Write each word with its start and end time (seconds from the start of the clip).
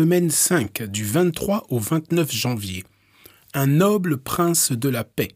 semaine 0.00 0.30
5 0.30 0.84
du 0.84 1.04
23 1.04 1.66
au 1.68 1.78
29 1.78 2.32
janvier. 2.32 2.84
Un 3.52 3.66
noble 3.66 4.16
prince 4.16 4.72
de 4.72 4.88
la 4.88 5.04
paix. 5.04 5.32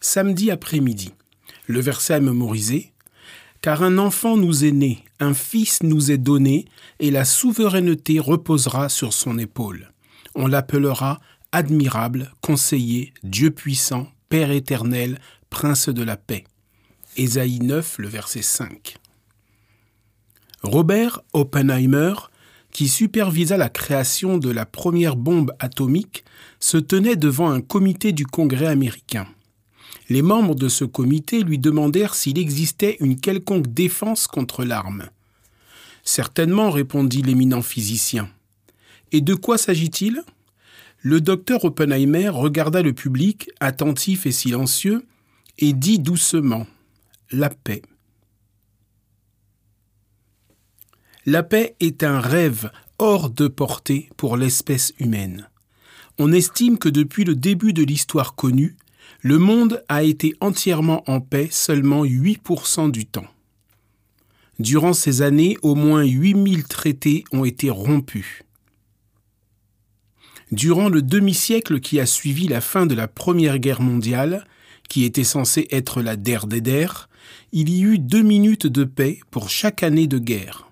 Samedi 0.00 0.52
après-midi. 0.52 1.12
Le 1.66 1.80
verset 1.80 2.14
à 2.14 2.20
mémoriser. 2.20 2.92
Car 3.62 3.82
un 3.82 3.98
enfant 3.98 4.36
nous 4.36 4.64
est 4.64 4.70
né, 4.70 5.04
un 5.18 5.34
fils 5.34 5.82
nous 5.82 6.12
est 6.12 6.18
donné, 6.18 6.66
et 7.00 7.10
la 7.10 7.24
souveraineté 7.24 8.20
reposera 8.20 8.88
sur 8.88 9.12
son 9.12 9.38
épaule. 9.38 9.90
On 10.36 10.46
l'appellera 10.46 11.18
admirable, 11.50 12.32
conseiller, 12.42 13.12
Dieu 13.24 13.50
puissant, 13.50 14.06
Père 14.28 14.52
éternel, 14.52 15.18
prince 15.50 15.88
de 15.88 16.04
la 16.04 16.16
paix. 16.16 16.44
Ésaïe 17.16 17.58
9, 17.58 17.98
le 17.98 18.06
verset 18.06 18.42
5. 18.42 18.98
Robert 20.62 21.22
Oppenheimer, 21.32 22.14
qui 22.76 22.88
supervisa 22.88 23.56
la 23.56 23.70
création 23.70 24.36
de 24.36 24.50
la 24.50 24.66
première 24.66 25.16
bombe 25.16 25.50
atomique, 25.60 26.26
se 26.60 26.76
tenait 26.76 27.16
devant 27.16 27.48
un 27.48 27.62
comité 27.62 28.12
du 28.12 28.26
Congrès 28.26 28.66
américain. 28.66 29.26
Les 30.10 30.20
membres 30.20 30.54
de 30.54 30.68
ce 30.68 30.84
comité 30.84 31.42
lui 31.42 31.58
demandèrent 31.58 32.14
s'il 32.14 32.38
existait 32.38 32.98
une 33.00 33.18
quelconque 33.18 33.68
défense 33.68 34.26
contre 34.26 34.62
l'arme. 34.62 35.08
Certainement, 36.04 36.70
répondit 36.70 37.22
l'éminent 37.22 37.62
physicien. 37.62 38.28
Et 39.10 39.22
de 39.22 39.32
quoi 39.32 39.56
s'agit-il? 39.56 40.22
Le 41.00 41.22
docteur 41.22 41.64
Oppenheimer 41.64 42.28
regarda 42.28 42.82
le 42.82 42.92
public, 42.92 43.48
attentif 43.58 44.26
et 44.26 44.32
silencieux, 44.32 45.06
et 45.56 45.72
dit 45.72 45.98
doucement 45.98 46.66
La 47.30 47.48
paix. 47.48 47.80
La 51.28 51.42
paix 51.42 51.74
est 51.80 52.04
un 52.04 52.20
rêve 52.20 52.70
hors 53.00 53.30
de 53.30 53.48
portée 53.48 54.08
pour 54.16 54.36
l'espèce 54.36 54.94
humaine. 55.00 55.48
On 56.18 56.32
estime 56.32 56.78
que 56.78 56.88
depuis 56.88 57.24
le 57.24 57.34
début 57.34 57.72
de 57.72 57.82
l'histoire 57.82 58.36
connue, 58.36 58.76
le 59.22 59.36
monde 59.38 59.82
a 59.88 60.04
été 60.04 60.36
entièrement 60.40 61.02
en 61.10 61.20
paix 61.20 61.48
seulement 61.50 62.04
8% 62.04 62.92
du 62.92 63.06
temps. 63.06 63.26
Durant 64.60 64.92
ces 64.92 65.20
années, 65.20 65.56
au 65.62 65.74
moins 65.74 66.04
8000 66.04 66.62
traités 66.62 67.24
ont 67.32 67.44
été 67.44 67.70
rompus. 67.70 68.44
Durant 70.52 70.88
le 70.88 71.02
demi-siècle 71.02 71.80
qui 71.80 71.98
a 71.98 72.06
suivi 72.06 72.46
la 72.46 72.60
fin 72.60 72.86
de 72.86 72.94
la 72.94 73.08
Première 73.08 73.58
Guerre 73.58 73.82
mondiale, 73.82 74.46
qui 74.88 75.02
était 75.02 75.24
censée 75.24 75.66
être 75.72 76.02
la 76.02 76.14
der 76.14 76.46
des 76.46 76.60
der, 76.60 77.08
il 77.50 77.68
y 77.68 77.82
eut 77.82 77.98
deux 77.98 78.22
minutes 78.22 78.68
de 78.68 78.84
paix 78.84 79.18
pour 79.32 79.50
chaque 79.50 79.82
année 79.82 80.06
de 80.06 80.18
guerre. 80.18 80.65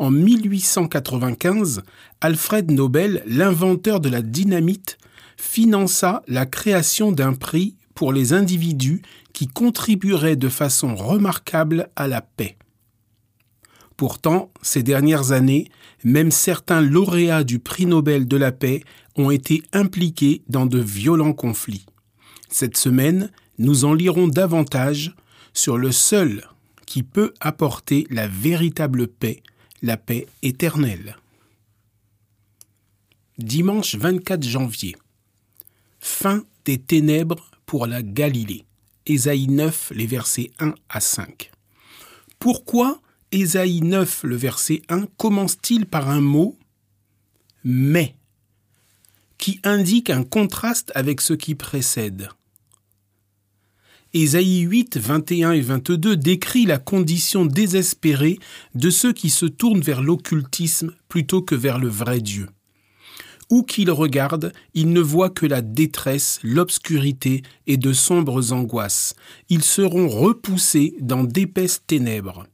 En 0.00 0.10
1895, 0.10 1.82
Alfred 2.22 2.70
Nobel, 2.70 3.22
l'inventeur 3.26 4.00
de 4.00 4.08
la 4.08 4.22
dynamite, 4.22 4.96
finança 5.36 6.22
la 6.26 6.46
création 6.46 7.12
d'un 7.12 7.34
prix 7.34 7.76
pour 7.94 8.14
les 8.14 8.32
individus 8.32 9.02
qui 9.34 9.46
contribueraient 9.46 10.36
de 10.36 10.48
façon 10.48 10.94
remarquable 10.94 11.90
à 11.96 12.08
la 12.08 12.22
paix. 12.22 12.56
Pourtant, 13.98 14.50
ces 14.62 14.82
dernières 14.82 15.32
années, 15.32 15.68
même 16.02 16.30
certains 16.30 16.80
lauréats 16.80 17.44
du 17.44 17.58
prix 17.58 17.84
Nobel 17.84 18.26
de 18.26 18.38
la 18.38 18.52
paix 18.52 18.82
ont 19.16 19.30
été 19.30 19.62
impliqués 19.74 20.40
dans 20.48 20.64
de 20.64 20.78
violents 20.78 21.34
conflits. 21.34 21.84
Cette 22.48 22.78
semaine, 22.78 23.30
nous 23.58 23.84
en 23.84 23.92
lirons 23.92 24.28
davantage 24.28 25.14
sur 25.52 25.76
le 25.76 25.92
seul 25.92 26.48
qui 26.86 27.02
peut 27.02 27.34
apporter 27.40 28.06
la 28.08 28.28
véritable 28.28 29.06
paix 29.06 29.42
la 29.82 29.96
paix 29.96 30.26
éternelle. 30.42 31.16
Dimanche 33.38 33.94
24 33.94 34.42
janvier. 34.42 34.96
Fin 35.98 36.44
des 36.64 36.78
ténèbres 36.78 37.50
pour 37.66 37.86
la 37.86 38.02
Galilée. 38.02 38.64
Ésaïe 39.06 39.48
9, 39.48 39.92
les 39.94 40.06
versets 40.06 40.50
1 40.58 40.74
à 40.88 41.00
5. 41.00 41.50
Pourquoi 42.38 43.00
Ésaïe 43.32 43.80
9, 43.80 44.24
le 44.24 44.36
verset 44.36 44.82
1, 44.88 45.06
commence-t-il 45.16 45.86
par 45.86 46.10
un 46.10 46.20
mot? 46.20 46.58
Mais 47.64 48.16
qui 49.38 49.60
indique 49.64 50.10
un 50.10 50.22
contraste 50.22 50.92
avec 50.94 51.20
ce 51.20 51.32
qui 51.32 51.54
précède 51.54 52.28
Ésaïe 54.12 54.62
8, 54.62 54.96
21 54.96 55.52
et 55.52 55.60
22 55.60 56.16
décrit 56.16 56.66
la 56.66 56.78
condition 56.78 57.46
désespérée 57.46 58.40
de 58.74 58.90
ceux 58.90 59.12
qui 59.12 59.30
se 59.30 59.46
tournent 59.46 59.82
vers 59.82 60.02
l'occultisme 60.02 60.92
plutôt 61.08 61.42
que 61.42 61.54
vers 61.54 61.78
le 61.78 61.86
vrai 61.86 62.20
Dieu. 62.20 62.48
Où 63.50 63.62
qu'ils 63.62 63.92
regardent, 63.92 64.52
ils 64.74 64.92
ne 64.92 65.00
voient 65.00 65.30
que 65.30 65.46
la 65.46 65.62
détresse, 65.62 66.40
l'obscurité 66.42 67.42
et 67.68 67.76
de 67.76 67.92
sombres 67.92 68.52
angoisses. 68.52 69.14
Ils 69.48 69.62
seront 69.62 70.08
repoussés 70.08 70.96
dans 71.00 71.22
d'épaisses 71.22 71.82
ténèbres. 71.86 72.48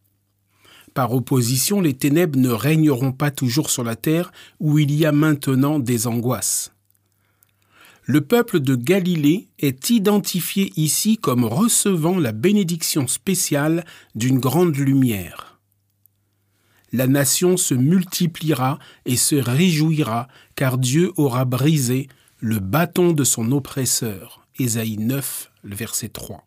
Par 0.93 1.15
opposition, 1.15 1.81
les 1.81 1.95
ténèbres 1.95 2.39
ne 2.39 2.51
régneront 2.51 3.13
pas 3.13 3.31
toujours 3.31 3.71
sur 3.71 3.83
la 3.83 3.97
terre 3.97 4.31
où 4.61 4.79
il 4.79 4.95
y 4.95 5.07
a 5.07 5.13
maintenant 5.13 5.79
des 5.79 6.07
angoisses 6.07 6.76
le 8.07 8.21
peuple 8.21 8.61
de 8.61 8.77
Galilée 8.77 9.49
est 9.59 9.91
identifié 9.91 10.73
ici 10.77 11.19
comme 11.19 11.45
recevant 11.45 12.19
la 12.19 12.31
bénédiction 12.31 13.09
spéciale 13.09 13.85
d'une 14.15 14.39
grande 14.39 14.77
lumière. 14.77 15.61
La 16.93 17.09
nation 17.09 17.57
se 17.57 17.75
multipliera 17.75 18.79
et 19.07 19.17
se 19.17 19.35
réjouira, 19.35 20.29
car 20.55 20.79
Dieu 20.79 21.13
aura 21.17 21.45
brisé 21.45 22.07
le 22.39 22.61
bâton 22.61 23.13
de 23.13 23.25
son 23.25 23.51
oppresseur. 23.51 24.47
Ésaïe 24.61 24.99
9, 24.99 25.51
le 25.65 25.75
verset 25.75 26.09
3. 26.09 26.45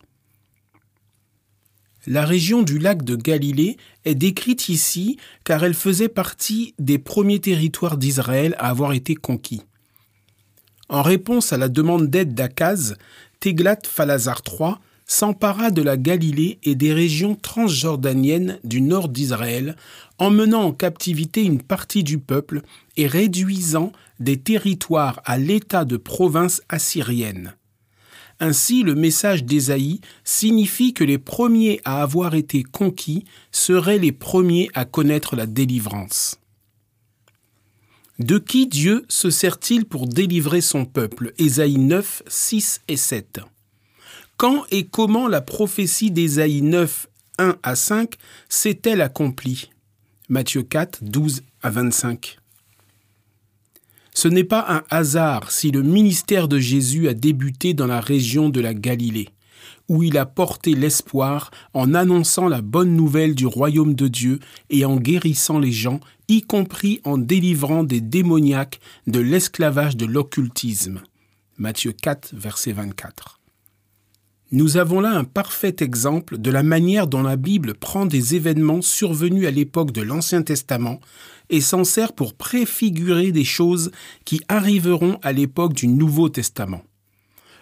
La 2.08 2.26
région 2.26 2.64
du 2.64 2.80
lac 2.80 3.03
de 3.03 3.18
Galilée 3.18 3.76
est 4.06 4.16
décrite 4.16 4.70
ici 4.70 5.18
car 5.44 5.66
elle 5.66 5.74
faisait 5.74 6.08
partie 6.08 6.74
des 6.80 7.00
premiers 7.00 7.41
territoires 7.41 7.97
d'Israël 7.97 8.56
à 8.58 8.70
avoir 8.70 8.94
été 8.94 9.14
conquis. 9.16 9.62
En 10.90 11.04
réponse 11.04 11.54
à 11.54 11.58
la 11.58 11.70
demande 11.70 12.08
d'aide 12.08 12.34
d'Akaz, 12.34 12.96
Téglat-Phalazar 13.40 14.42
III 14.46 14.74
s'empara 15.06 15.70
de 15.70 15.84
la 15.84 15.98
Galilée 15.98 16.60
et 16.64 16.76
des 16.76 16.94
régions 16.94 17.36
transjordaniennes 17.36 18.60
du 18.64 18.82
nord 18.82 19.08
d'Israël, 19.10 19.76
emmenant 20.18 20.64
en 20.64 20.72
captivité 20.72 21.44
une 21.44 21.62
partie 21.62 22.04
du 22.04 22.18
peuple 22.18 22.62
et 22.98 23.08
réduisant 23.08 23.92
des 24.20 24.38
territoires 24.38 25.22
à 25.26 25.38
l'état 25.38 25.86
de 25.86 25.98
province 25.98 26.62
assyrienne. 26.70 27.54
Ainsi, 28.40 28.84
le 28.84 28.96
message 28.96 29.44
d'Ésaïe 29.44 30.02
signifie 30.24 30.94
que 30.94 31.04
les 31.04 31.18
premiers 31.18 31.82
à 31.86 32.02
avoir 32.02 32.36
été 32.36 32.64
conquis 32.64 33.26
seraient 33.52 34.00
les 34.00 34.12
premiers 34.12 34.70
à 34.74 34.86
connaître 34.86 35.36
la 35.36 35.46
délivrance. 35.46 36.40
De 38.19 38.38
qui 38.38 38.68
Dieu 38.68 39.06
se 39.07 39.30
sert-il 39.30 39.85
pour 39.85 40.06
délivrer 40.06 40.59
son 40.59 40.84
peuple? 40.84 41.34
Ésaïe 41.38 41.78
9, 41.78 42.24
6 42.28 42.81
et 42.90 42.97
7. 42.97 43.40
Quand 44.35 44.66
et 44.72 44.88
comment 44.88 45.30
la 45.30 45.40
prophétie 45.40 46.12
d'Ésaïe 46.12 46.62
9, 46.62 47.08
1 47.38 47.56
à 47.63 47.75
5 47.78 48.16
s'est-elle 48.50 49.02
accomplie? 49.02 49.69
Matthieu 50.28 50.63
4, 50.63 51.00
12 51.02 51.44
à 51.63 51.69
25. 51.69 52.40
Ce 54.13 54.28
n'est 54.28 54.44
pas 54.44 54.66
un 54.68 54.84
hasard 54.90 55.50
si 55.50 55.72
le 55.72 55.81
ministère 55.81 56.50
de 56.50 56.59
Jésus 56.59 57.08
a 57.08 57.13
débuté 57.13 57.74
dans 57.74 57.88
la 57.88 58.02
région 58.02 58.50
de 58.50 58.59
la 58.59 58.74
Galilée 58.74 59.29
où 59.90 60.04
il 60.04 60.18
a 60.18 60.26
porté 60.26 60.76
l'espoir 60.76 61.52
en 61.74 61.94
annonçant 61.94 62.48
la 62.48 62.62
bonne 62.62 62.96
nouvelle 62.96 63.36
du 63.36 63.46
royaume 63.46 63.96
de 63.96 64.08
Dieu 64.08 64.40
et 64.70 64.86
en 64.86 64.96
guérissant 64.97 65.59
les 65.59 65.72
gens, 65.72 66.00
y 66.28 66.44
compris 66.44 67.02
en 67.03 67.18
délivrant 67.18 67.84
des 67.84 68.00
démoniaques 68.00 68.80
de 69.08 69.20
l'esclavage 69.20 69.97
de 69.97 70.06
l'occultisme. 70.06 71.02
Matthieu 71.58 71.91
4, 71.91 72.34
verset 72.34 72.72
24. 72.72 73.40
Nous 74.52 74.78
avons 74.78 75.00
là 75.00 75.12
un 75.12 75.26
parfait 75.26 75.76
exemple 75.80 76.40
de 76.40 76.50
la 76.50 76.64
manière 76.64 77.06
dont 77.06 77.22
la 77.22 77.35
Bible 77.35 77.76
prend 77.76 78.06
des 78.06 78.35
événements 78.35 78.82
survenus 78.82 79.47
à 79.47 79.52
l'époque 79.52 79.92
de 79.92 80.02
l'Ancien 80.02 80.42
Testament 80.42 81.00
et 81.52 81.62
s'en 81.62 81.84
sert 81.84 82.14
pour 82.14 82.34
préfigurer 82.34 83.32
des 83.32 83.44
choses 83.44 83.92
qui 84.26 84.42
arriveront 84.47 85.20
à 85.22 85.34
l'époque 85.34 85.74
du 85.74 85.88
Nouveau 85.88 86.30
Testament 86.30 86.82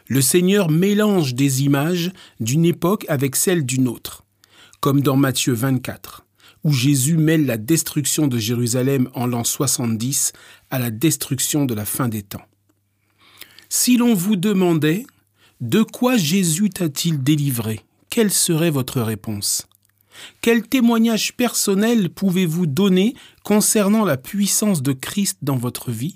le 0.07 0.21
Seigneur 0.21 0.69
mélange 0.69 1.35
des 1.35 1.63
images 1.63 2.11
d'une 2.39 2.65
époque 2.65 3.05
avec 3.09 3.35
celle 3.35 3.65
d'une 3.65 3.87
autre, 3.87 4.25
comme 4.79 5.01
dans 5.01 5.17
Matthieu 5.17 5.53
24, 5.53 6.25
où 6.63 6.71
Jésus 6.71 7.17
mêle 7.17 7.45
la 7.45 7.57
destruction 7.57 8.27
de 8.27 8.37
Jérusalem 8.37 9.09
en 9.13 9.27
l'an 9.27 9.43
70 9.43 10.33
à 10.69 10.79
la 10.79 10.91
destruction 10.91 11.65
de 11.65 11.73
la 11.73 11.85
fin 11.85 12.07
des 12.07 12.23
temps. 12.23 12.45
Si 13.69 13.97
l'on 13.97 14.13
vous 14.13 14.37
demandait 14.37 15.05
de 15.59 15.83
quoi 15.83 16.17
Jésus 16.17 16.69
t'a-t-il 16.69 17.21
délivré, 17.21 17.81
quelle 18.09 18.31
serait 18.31 18.69
votre 18.69 19.01
réponse? 19.01 19.67
Quel 20.41 20.63
témoignage 20.63 21.33
personnel 21.33 22.09
pouvez-vous 22.09 22.65
donner 22.65 23.13
concernant 23.43 24.05
la 24.05 24.17
puissance 24.17 24.81
de 24.81 24.93
Christ 24.93 25.39
dans 25.41 25.57
votre 25.57 25.91
vie? 25.91 26.15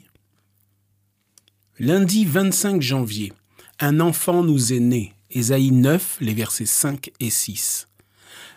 Lundi 1.80 2.26
25 2.26 2.82
janvier, 2.82 3.34
un 3.82 4.00
enfant 4.00 4.44
nous 4.44 4.74
est 4.74 4.80
né. 4.80 5.14
Ésaïe 5.32 5.72
9, 5.72 6.18
les 6.22 6.34
versets 6.34 6.66
5 6.66 7.12
et 7.20 7.30
6. 7.30 7.88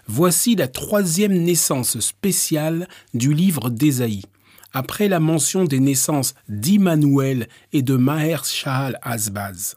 Voici 0.07 0.55
la 0.55 0.69
troisième 0.69 1.33
naissance 1.33 1.99
spéciale 2.01 2.89
du 3.15 3.33
livre 3.33 3.71
d'Ésaïe, 3.71 4.25
après 4.73 5.09
la 5.09 5.21
mention 5.21 5.65
des 5.65 5.81
naissances 5.81 6.35
d'Immanuel 6.49 7.49
et 7.73 7.83
de 7.83 7.97
Maher 7.97 8.45
Shahal 8.45 8.99
Azbaz. 9.03 9.77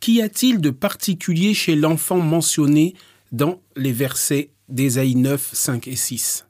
Qu'y 0.00 0.20
a-t-il 0.20 0.60
de 0.60 0.70
particulier 0.70 1.54
chez 1.54 1.74
l'enfant 1.74 2.18
mentionné 2.18 2.94
dans 3.32 3.62
les 3.76 3.92
versets 3.92 4.50
d'Ésaïe 4.68 5.14
9, 5.14 5.50
5 5.52 5.88
et 5.88 5.96
6 5.96 6.44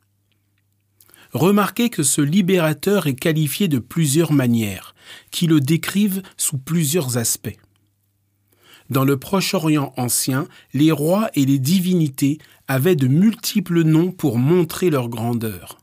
Remarquez 1.32 1.90
que 1.90 2.02
ce 2.02 2.22
libérateur 2.22 3.06
est 3.06 3.14
qualifié 3.14 3.69
de 3.69 3.78
plusieurs 3.78 4.32
manières, 4.32 4.95
qui 5.31 5.47
le 5.47 5.61
décrivent 5.61 6.23
sous 6.37 6.58
plusieurs 6.58 7.19
aspects. 7.19 7.56
Dans 8.91 9.05
le 9.05 9.19
Proche-Orient 9.19 9.93
ancien, 9.97 10.47
les 10.73 10.93
rois 10.93 11.31
et 11.35 11.44
les 11.44 11.58
divinités 11.58 12.38
avaient 12.69 12.97
de 12.97 13.08
multiples 13.08 13.82
noms 13.82 14.12
pour 14.12 14.38
montrer 14.38 14.91
leur 14.91 15.08
grandeur. 15.08 15.79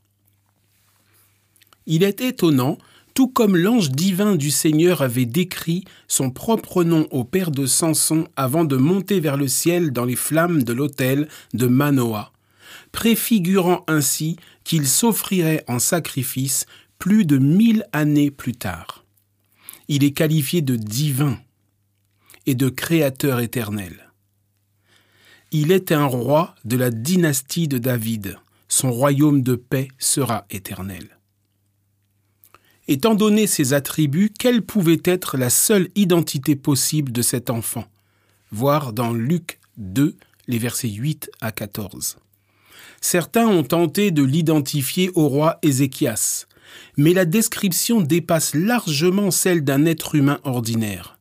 Il 1.86 2.04
est 2.04 2.22
étonnant, 2.22 2.78
tout 3.14 3.28
comme 3.28 3.58
l'ange 3.58 3.92
divin 3.92 4.36
du 4.36 4.50
Seigneur 4.50 5.02
avait 5.02 5.26
décrit 5.26 5.84
son 6.08 6.32
propre 6.32 6.84
nom 6.84 7.08
au 7.12 7.24
père 7.24 7.52
de 7.52 7.66
Samson 7.66 8.28
avant 8.36 8.64
de 8.64 8.78
monter 8.78 9.20
vers 9.20 9.38
le 9.38 9.48
ciel 9.48 9.92
dans 9.92 10.06
les 10.06 10.16
flammes 10.16 10.64
de 10.64 10.74
l'autel 10.74 11.28
de 11.54 11.68
Manoah, 11.68 12.32
préfigurant 12.92 13.84
ainsi 13.88 14.38
qu'il 14.64 14.88
s'offrirait 14.88 15.64
en 15.68 15.80
sacrifice 15.80 16.66
plus 16.98 17.26
de 17.26 17.38
mille 17.38 17.86
années 17.92 18.32
plus 18.32 18.54
tard. 18.54 19.03
Il 19.88 20.04
est 20.04 20.12
qualifié 20.12 20.62
de 20.62 20.76
divin 20.76 21.40
et 22.46 22.56
de 22.56 22.70
Créateur 22.70 23.40
éternel. 23.40 24.12
Il 25.52 25.72
est 25.72 25.92
un 25.92 26.06
roi 26.06 26.56
de 26.66 26.78
la 26.78 26.90
dynastie 26.90 27.68
de 27.68 27.78
David. 27.78 28.40
Son 28.68 28.92
royaume 28.92 29.44
de 29.44 29.56
paix 29.56 29.88
sera 30.00 30.46
éternel. 30.50 31.18
Étant 32.88 33.16
donné 33.16 33.48
ces 33.48 33.74
attributs, 33.74 34.34
quelle 34.38 34.62
pouvait 34.62 35.02
être 35.06 35.38
la 35.38 35.50
seule 35.50 35.90
identité 35.96 36.56
possible 36.56 37.12
de 37.12 37.22
cet 37.22 37.50
enfant? 37.50 37.86
Voir 38.52 38.94
dans 38.94 39.14
Luc 39.14 39.60
2, 39.78 40.16
les 40.48 40.58
versets 40.58 40.90
8 40.90 41.32
à 41.40 41.52
14. 41.52 42.18
Certains 43.00 43.48
ont 43.48 43.64
tenté 43.64 44.12
de 44.12 44.24
l'identifier 44.24 45.12
au 45.16 45.28
roi 45.28 45.60
Ézéchias, 45.62 46.48
mais 46.98 47.14
la 47.14 47.26
description 47.26 48.02
dépasse 48.02 48.54
largement 48.56 49.32
celle 49.32 49.64
d'un 49.64 49.86
être 49.86 50.16
humain 50.16 50.40
ordinaire. 50.44 51.18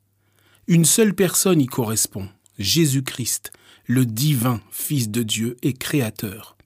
Une 0.69 0.85
seule 0.85 1.15
personne 1.15 1.61
y 1.61 1.67
correspond, 1.67 2.29
Jésus-Christ, 2.59 3.53
le 3.87 4.07
divin 4.07 4.61
Fils 4.71 5.11
de 5.11 5.23
Dieu 5.23 5.57
et 5.63 5.73
Créateur, 5.73 6.57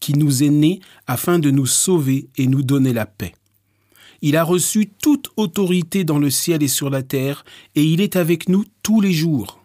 qui 0.00 0.14
nous 0.14 0.42
est 0.42 0.50
né 0.50 0.80
afin 1.06 1.38
de 1.38 1.50
nous 1.50 1.66
sauver 1.66 2.28
et 2.36 2.46
nous 2.46 2.62
donner 2.62 2.92
la 2.92 3.06
paix. 3.06 3.34
Il 4.22 4.36
a 4.36 4.44
reçu 4.44 4.90
toute 5.02 5.30
autorité 5.36 6.04
dans 6.04 6.18
le 6.18 6.30
ciel 6.30 6.62
et 6.62 6.68
sur 6.68 6.90
la 6.90 7.02
terre, 7.02 7.44
et 7.74 7.84
il 7.84 8.00
est 8.00 8.16
avec 8.16 8.48
nous 8.48 8.64
tous 8.82 9.00
les 9.00 9.12
jours. 9.12 9.64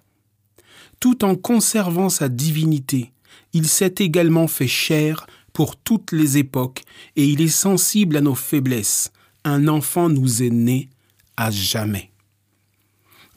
Tout 1.00 1.26
en 1.26 1.36
conservant 1.36 2.10
sa 2.10 2.30
divinité, 2.30 3.12
il 3.54 3.68
s'est 3.68 3.96
également 4.00 4.48
fait 4.48 4.68
chair 4.68 5.28
pour 5.56 5.78
toutes 5.78 6.12
les 6.12 6.38
époques, 6.38 6.84
et 7.16 7.26
il 7.26 7.42
est 7.42 7.48
sensible 7.48 8.18
à 8.18 8.22
nos 8.22 8.36
faiblesses. 8.36 9.14
Un 9.46 9.70
enfant 9.70 10.10
nous 10.10 10.44
est 10.44 10.50
né 10.50 10.90
à 11.38 11.50
jamais. 11.50 12.12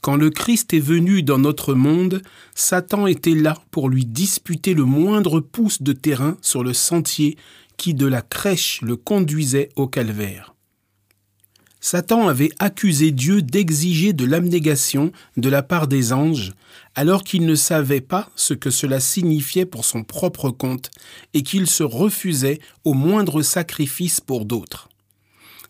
Quand 0.01 0.17
le 0.17 0.29
Christ 0.29 0.75
est 0.75 0.81
venu 0.81 1.23
dans 1.23 1.39
notre 1.39 1.75
monde, 1.75 2.21
Satan 2.57 3.07
était 3.07 3.37
là 3.37 3.57
pour 3.71 3.89
lui 3.89 4.05
disputer 4.05 4.75
le 4.75 4.85
moindre 4.85 5.39
pouce 5.39 5.81
de 5.81 5.93
terrain 5.93 6.37
sur 6.43 6.65
le 6.65 6.73
sentier 6.73 7.37
qui 7.77 7.95
de 7.95 8.07
la 8.07 8.23
crèche 8.23 8.81
le 8.83 8.97
conduisait 8.97 9.69
au 9.77 9.87
calvaire. 9.87 10.57
Satan 11.91 12.29
avait 12.29 12.51
accusé 12.59 13.13
Dieu 13.13 13.41
d'exiger 13.41 14.13
de 14.13 14.27
l'abnégation 14.27 15.11
de 15.39 15.49
la 15.49 15.63
part 15.63 15.89
des 15.89 16.13
anges, 16.13 16.53
alors 16.95 17.25
qu'il 17.25 17.47
ne 17.47 17.55
savait 17.55 18.03
pas 18.03 18.29
ce 18.37 18.53
que 18.53 18.69
cela 18.69 19.01
signifiait 19.01 19.65
pour 19.65 19.87
son 19.87 20.05
propre 20.05 20.51
compte, 20.51 20.91
et 21.33 21.43
qu'il 21.43 21.67
se 21.67 21.83
refusait 21.83 22.59
au 22.85 22.93
moindre 22.93 23.41
sacrifice 23.41 24.21
pour 24.21 24.45
d'autres. 24.45 24.91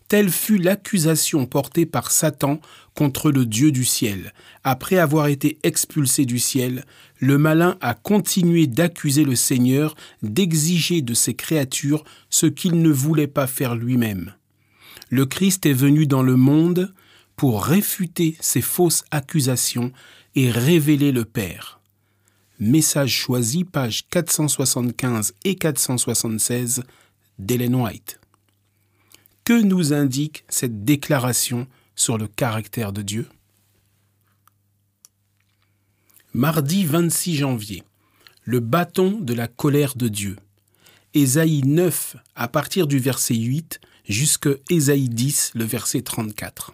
Telle 0.09 0.29
fut 0.29 0.57
l'accusation 0.57 1.45
portée 1.45 1.85
par 1.85 2.11
Satan 2.11 2.59
contre 2.95 3.31
le 3.31 3.45
Dieu 3.45 3.71
du 3.71 3.85
ciel. 3.85 4.33
Après 4.65 4.97
avoir 4.97 5.27
été 5.27 5.57
expulsé 5.63 6.25
du 6.25 6.37
ciel, 6.37 6.83
le 7.19 7.37
malin 7.37 7.77
a 7.79 7.93
continué 7.93 8.67
d'accuser 8.67 9.23
le 9.23 9.37
Seigneur 9.37 9.95
d'exiger 10.21 11.01
de 11.01 11.13
ses 11.13 11.35
créatures 11.35 12.03
ce 12.29 12.45
qu'il 12.45 12.81
ne 12.81 12.89
voulait 12.89 13.27
pas 13.27 13.47
faire 13.47 13.73
lui-même. 13.73 14.33
Le 15.09 15.25
Christ 15.25 15.65
est 15.65 15.73
venu 15.73 16.05
dans 16.05 16.21
le 16.21 16.35
monde 16.35 16.93
pour 17.35 17.63
réfuter 17.63 18.37
ces 18.39 18.61
fausses 18.61 19.03
accusations 19.09 19.91
et 20.35 20.51
révéler 20.51 21.11
le 21.11 21.25
Père. 21.25 21.79
Message 22.59 23.11
choisi, 23.11 23.63
pages 23.63 24.05
475 24.09 25.33
et 25.45 25.55
476 25.55 26.83
d'Ellen 27.39 27.75
White. 27.75 28.19
Que 29.45 29.59
nous 29.59 29.93
indique 29.93 30.43
cette 30.47 30.83
déclaration 30.83 31.67
sur 31.95 32.17
le 32.17 32.27
caractère 32.27 32.93
de 32.93 33.01
Dieu? 33.01 33.27
Mardi 36.33 36.85
26 36.85 37.37
janvier. 37.37 37.83
Le 38.43 38.59
bâton 38.59 39.19
de 39.19 39.33
la 39.33 39.47
colère 39.47 39.95
de 39.95 40.07
Dieu. 40.07 40.35
Ésaïe 41.15 41.63
9 41.65 42.17
à 42.35 42.47
partir 42.47 42.85
du 42.85 42.99
verset 42.99 43.35
8 43.35 43.79
jusque 44.09 44.49
Ésaïe 44.69 45.07
10 45.07 45.51
le 45.55 45.63
verset 45.63 46.01
34. 46.01 46.73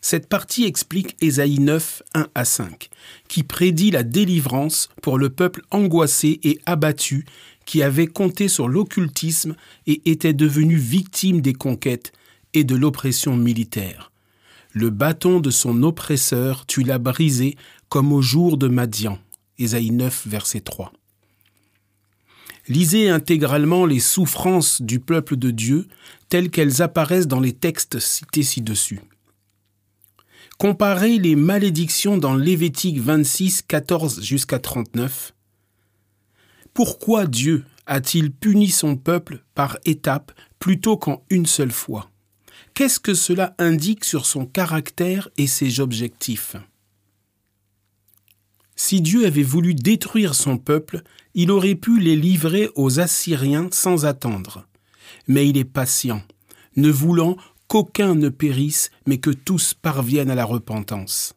Cette 0.00 0.28
partie 0.28 0.64
explique 0.64 1.16
Ésaïe 1.20 1.58
9, 1.58 2.02
1 2.14 2.26
à 2.34 2.44
5, 2.44 2.90
qui 3.26 3.42
prédit 3.42 3.90
la 3.90 4.02
délivrance 4.02 4.88
pour 5.02 5.18
le 5.18 5.30
peuple 5.30 5.62
angoissé 5.70 6.40
et 6.42 6.60
abattu 6.66 7.24
qui 7.64 7.82
avait 7.82 8.06
compté 8.06 8.48
sur 8.48 8.68
l'occultisme 8.68 9.56
et 9.86 10.02
était 10.10 10.34
devenu 10.34 10.76
victime 10.76 11.40
des 11.40 11.54
conquêtes 11.54 12.12
et 12.52 12.64
de 12.64 12.76
l'oppression 12.76 13.36
militaire. 13.36 14.12
Le 14.72 14.90
bâton 14.90 15.40
de 15.40 15.50
son 15.50 15.82
oppresseur, 15.82 16.66
tu 16.66 16.82
l'as 16.82 16.98
brisé 16.98 17.56
comme 17.88 18.12
au 18.12 18.20
jour 18.20 18.58
de 18.58 18.68
Madian. 18.68 19.18
Ésaïe 19.58 19.90
9, 19.90 20.26
verset 20.26 20.60
3. 20.60 20.92
Lisez 22.68 23.08
intégralement 23.08 23.86
les 23.86 24.00
souffrances 24.00 24.80
du 24.80 25.00
peuple 25.00 25.36
de 25.36 25.50
Dieu 25.50 25.86
telles 26.28 26.50
qu'elles 26.50 26.82
apparaissent 26.82 27.28
dans 27.28 27.40
les 27.40 27.52
textes 27.52 27.98
cités 27.98 28.42
ci-dessus. 28.42 29.00
Comparez 30.58 31.18
les 31.18 31.36
malédictions 31.36 32.16
dans 32.16 32.34
Lévitique 32.34 33.00
26, 33.00 33.62
14 33.62 34.22
jusqu'à 34.22 34.58
39 34.58 35.34
pourquoi 36.74 37.26
Dieu 37.26 37.64
a-t-il 37.86 38.32
puni 38.32 38.68
son 38.68 38.96
peuple 38.96 39.44
par 39.54 39.78
étapes 39.84 40.32
plutôt 40.58 40.96
qu'en 40.96 41.22
une 41.30 41.46
seule 41.46 41.70
fois? 41.70 42.10
Qu'est-ce 42.74 42.98
que 42.98 43.14
cela 43.14 43.54
indique 43.58 44.04
sur 44.04 44.26
son 44.26 44.44
caractère 44.44 45.28
et 45.38 45.46
ses 45.46 45.78
objectifs? 45.78 46.56
Si 48.76 49.00
Dieu 49.00 49.26
avait 49.26 49.42
voulu 49.42 49.74
détruire 49.74 50.34
son 50.34 50.58
peuple, 50.58 51.02
il 51.34 51.50
aurait 51.50 51.74
pu 51.74 52.00
les 52.00 52.16
livrer 52.16 52.70
aux 52.74 53.00
Assyriens 53.00 53.68
sans 53.70 54.04
attendre. 54.04 54.66
Mais 55.28 55.48
il 55.48 55.56
est 55.56 55.64
patient, 55.64 56.22
ne 56.76 56.90
voulant 56.90 57.36
qu'aucun 57.68 58.14
ne 58.14 58.28
périsse, 58.28 58.90
mais 59.06 59.18
que 59.18 59.30
tous 59.30 59.74
parviennent 59.74 60.30
à 60.30 60.34
la 60.34 60.44
repentance. 60.44 61.34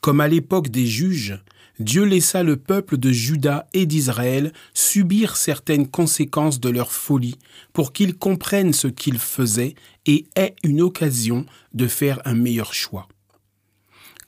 Comme 0.00 0.20
à 0.20 0.28
l'époque 0.28 0.68
des 0.68 0.86
juges, 0.86 1.38
Dieu 1.80 2.04
laissa 2.04 2.42
le 2.42 2.56
peuple 2.56 2.96
de 2.96 3.12
Juda 3.12 3.68
et 3.72 3.86
d'Israël 3.86 4.52
subir 4.74 5.36
certaines 5.36 5.86
conséquences 5.86 6.58
de 6.58 6.70
leur 6.70 6.92
folie 6.92 7.38
pour 7.72 7.92
qu'ils 7.92 8.16
comprennent 8.16 8.72
ce 8.72 8.88
qu'ils 8.88 9.18
faisaient 9.18 9.74
et 10.06 10.26
aient 10.34 10.56
une 10.64 10.80
occasion 10.80 11.46
de 11.74 11.86
faire 11.86 12.20
un 12.24 12.34
meilleur 12.34 12.74
choix. 12.74 13.06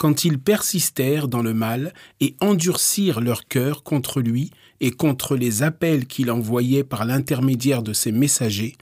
Quand 0.01 0.25
ils 0.25 0.39
persistèrent 0.39 1.29
dans 1.29 1.43
le 1.43 1.53
mal 1.53 1.93
et 2.21 2.35
endurcirent 2.41 3.21
leur 3.21 3.47
cœur 3.47 3.83
contre 3.83 4.23
lui 4.23 4.51
et 4.81 4.93
contre 4.93 5.37
les 5.37 5.63
appels 5.63 6.07
qu'il 6.07 6.31
envoyait 6.31 6.85
par 6.85 7.05
l'intermédiaire 7.05 7.83
de 7.83 7.93
ses 7.93 8.11
messagers, 8.11 8.79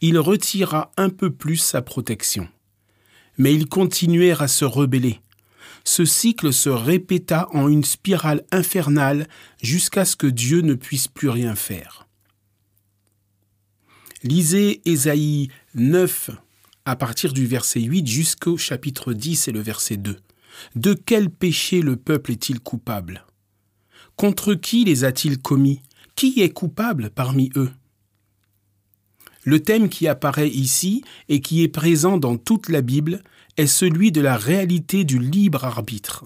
il 0.00 0.18
retira 0.18 0.90
un 0.96 1.08
peu 1.08 1.30
plus 1.30 1.58
sa 1.58 1.82
protection. 1.82 2.48
Mais 3.38 3.54
ils 3.54 3.68
continuèrent 3.68 4.42
à 4.42 4.48
se 4.48 4.64
rebeller 4.64 5.20
ce 5.86 6.04
cycle 6.04 6.52
se 6.52 6.68
répéta 6.68 7.48
en 7.52 7.68
une 7.68 7.84
spirale 7.84 8.44
infernale 8.50 9.28
jusqu'à 9.62 10.04
ce 10.04 10.16
que 10.16 10.26
Dieu 10.26 10.60
ne 10.62 10.74
puisse 10.74 11.06
plus 11.06 11.28
rien 11.28 11.54
faire. 11.54 12.08
Lisez 14.24 14.82
Ésaïe 14.84 15.48
9 15.76 16.30
à 16.84 16.96
partir 16.96 17.32
du 17.32 17.46
verset 17.46 17.80
8 17.80 18.04
jusqu'au 18.06 18.56
chapitre 18.56 19.12
10 19.12 19.46
et 19.46 19.52
le 19.52 19.60
verset 19.60 19.96
2. 19.96 20.16
De 20.74 20.94
quel 20.94 21.30
péché 21.30 21.80
le 21.80 21.96
peuple 21.96 22.32
est-il 22.32 22.60
coupable? 22.60 23.24
Contre 24.16 24.54
qui 24.54 24.84
les 24.84 25.04
a-t-il 25.04 25.38
commis? 25.38 25.80
Qui 26.14 26.40
est 26.40 26.50
coupable 26.50 27.10
parmi 27.10 27.50
eux? 27.56 27.70
Le 29.44 29.60
thème 29.60 29.88
qui 29.88 30.08
apparaît 30.08 30.48
ici 30.48 31.04
et 31.28 31.40
qui 31.40 31.62
est 31.62 31.68
présent 31.68 32.18
dans 32.18 32.36
toute 32.36 32.68
la 32.68 32.80
Bible 32.80 33.22
est 33.56 33.66
celui 33.66 34.10
de 34.10 34.20
la 34.20 34.36
réalité 34.36 35.04
du 35.04 35.18
libre 35.18 35.64
arbitre. 35.64 36.24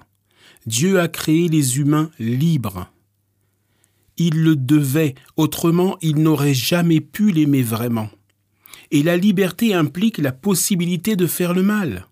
Dieu 0.67 1.01
a 1.01 1.09
créé 1.09 1.49
les 1.49 1.79
humains 1.79 2.11
libres. 2.19 2.91
Il 4.17 4.43
le 4.43 4.57
devait, 4.57 5.15
autrement 5.37 5.97
il 6.03 6.17
n'aurait 6.17 6.55
jamais 6.55 7.01
pu 7.01 7.31
l'aimer 7.31 7.63
vraiment. 7.63 8.11
Et 8.91 9.03
la 9.03 9.17
liberté 9.17 9.75
implique 9.75 10.19
la 10.19 10.33
possibilité 10.33 11.17
de 11.17 11.27
faire 11.27 11.55
le 11.55 11.63
mal. 11.63 12.07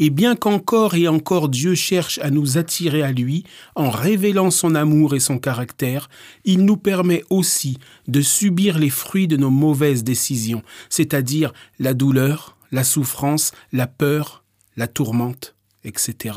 Et 0.00 0.10
bien 0.10 0.36
qu'encore 0.36 0.94
et 0.94 1.08
encore 1.08 1.48
Dieu 1.48 1.74
cherche 1.74 2.18
à 2.18 2.30
nous 2.30 2.56
attirer 2.56 3.02
à 3.02 3.10
lui, 3.10 3.44
en 3.74 3.90
révélant 3.90 4.50
son 4.50 4.76
amour 4.76 5.14
et 5.16 5.20
son 5.20 5.38
caractère, 5.38 6.08
il 6.44 6.64
nous 6.64 6.76
permet 6.76 7.24
aussi 7.30 7.78
de 8.06 8.20
subir 8.20 8.78
les 8.78 8.90
fruits 8.90 9.26
de 9.26 9.36
nos 9.36 9.50
mauvaises 9.50 10.04
décisions, 10.04 10.62
c'est-à-dire 10.88 11.52
la 11.80 11.94
douleur, 11.94 12.56
la 12.70 12.84
souffrance, 12.84 13.50
la 13.72 13.88
peur, 13.88 14.44
la 14.76 14.86
tourmente, 14.86 15.56
etc. 15.82 16.36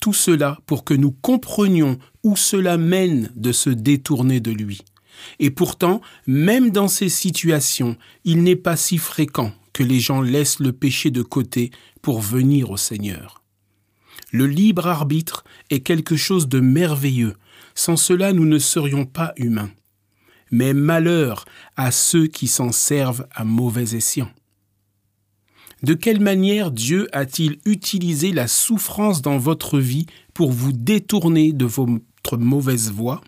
Tout 0.00 0.12
cela 0.12 0.58
pour 0.66 0.84
que 0.84 0.94
nous 0.94 1.12
comprenions 1.12 1.98
où 2.24 2.36
cela 2.36 2.78
mène 2.78 3.30
de 3.36 3.52
se 3.52 3.70
détourner 3.70 4.40
de 4.40 4.50
lui. 4.50 4.82
Et 5.38 5.50
pourtant, 5.50 6.00
même 6.26 6.70
dans 6.70 6.88
ces 6.88 7.08
situations, 7.08 7.96
il 8.24 8.42
n'est 8.42 8.56
pas 8.56 8.76
si 8.76 8.98
fréquent 8.98 9.52
que 9.72 9.82
les 9.82 10.00
gens 10.00 10.20
laissent 10.20 10.60
le 10.60 10.72
péché 10.72 11.10
de 11.10 11.22
côté 11.22 11.70
pour 12.02 12.20
venir 12.20 12.70
au 12.70 12.76
Seigneur. 12.76 13.42
Le 14.30 14.46
libre 14.46 14.86
arbitre 14.86 15.44
est 15.70 15.80
quelque 15.80 16.16
chose 16.16 16.48
de 16.48 16.60
merveilleux. 16.60 17.34
Sans 17.74 17.96
cela, 17.96 18.32
nous 18.32 18.46
ne 18.46 18.58
serions 18.58 19.04
pas 19.04 19.32
humains. 19.36 19.70
Mais 20.50 20.74
malheur 20.74 21.44
à 21.76 21.90
ceux 21.90 22.26
qui 22.26 22.46
s'en 22.46 22.72
servent 22.72 23.26
à 23.34 23.44
mauvais 23.44 23.94
escient. 23.94 24.30
De 25.82 25.94
quelle 25.94 26.20
manière 26.20 26.70
Dieu 26.70 27.08
a-t-il 27.12 27.58
utilisé 27.64 28.32
la 28.32 28.46
souffrance 28.46 29.20
dans 29.20 29.38
votre 29.38 29.78
vie 29.78 30.06
pour 30.32 30.52
vous 30.52 30.72
détourner 30.72 31.52
de 31.52 31.64
votre 31.64 32.36
mauvaise 32.36 32.90
voie? 32.90 33.20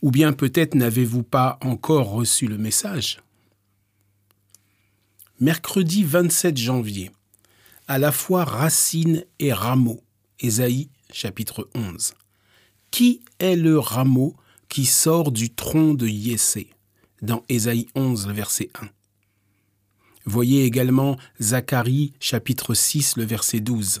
Ou 0.00 0.10
bien 0.10 0.32
peut-être 0.32 0.74
n'avez-vous 0.74 1.24
pas 1.24 1.58
encore 1.60 2.10
reçu 2.10 2.46
le 2.46 2.56
message? 2.56 3.18
Mercredi 5.40 6.02
27 6.02 6.56
janvier, 6.56 7.12
à 7.86 8.00
la 8.00 8.10
fois 8.10 8.42
racine 8.42 9.24
et 9.38 9.52
rameau, 9.52 10.02
Ésaïe 10.40 10.88
chapitre 11.12 11.68
11. 11.76 12.14
Qui 12.90 13.20
est 13.38 13.54
le 13.54 13.78
rameau 13.78 14.34
qui 14.68 14.84
sort 14.84 15.30
du 15.30 15.50
tronc 15.50 15.94
de 15.94 16.08
Yessé? 16.08 16.70
Dans 17.22 17.44
Ésaïe 17.48 17.86
11, 17.94 18.26
verset 18.30 18.70
1 18.82 18.88
Voyez 20.24 20.64
également 20.64 21.16
Zacharie 21.40 22.14
chapitre 22.18 22.74
6, 22.74 23.16
le 23.16 23.24
verset 23.24 23.60
12. 23.60 24.00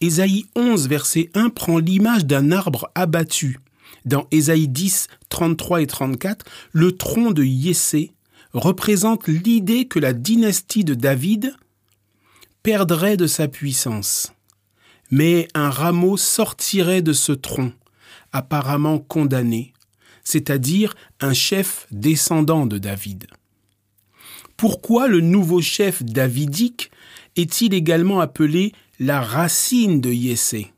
Ésaïe 0.00 0.46
11, 0.54 0.86
verset 0.86 1.30
1 1.34 1.50
prend 1.50 1.78
l'image 1.78 2.26
d'un 2.26 2.52
arbre 2.52 2.92
abattu. 2.94 3.58
Dans 4.04 4.28
Ésaïe 4.30 4.68
10, 4.68 5.08
33 5.30 5.82
et 5.82 5.88
34, 5.88 6.46
le 6.70 6.92
tronc 6.92 7.32
de 7.32 7.42
Yessé 7.42 8.12
représente 8.54 9.26
l'idée 9.28 9.86
que 9.86 9.98
la 9.98 10.12
dynastie 10.12 10.84
de 10.84 10.94
David 10.94 11.54
perdrait 12.62 13.16
de 13.16 13.26
sa 13.26 13.48
puissance. 13.48 14.32
Mais 15.10 15.48
un 15.54 15.70
rameau 15.70 16.16
sortirait 16.16 17.02
de 17.02 17.12
ce 17.12 17.32
tronc, 17.32 17.72
apparemment 18.32 18.98
condamné, 18.98 19.74
c'est-à-dire 20.22 20.94
un 21.20 21.34
chef 21.34 21.86
descendant 21.90 22.66
de 22.66 22.78
David. 22.78 23.26
Pourquoi 24.56 25.08
le 25.08 25.20
nouveau 25.20 25.60
chef 25.60 26.02
davidique 26.02 26.90
est-il 27.36 27.74
également 27.74 28.20
appelé 28.20 28.72
la 28.98 29.20
racine 29.20 30.00
de 30.00 30.10
Yessé 30.10 30.72